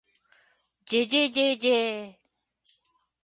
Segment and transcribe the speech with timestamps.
[0.89, 2.17] ｗ じぇじぇじぇじぇ ｗ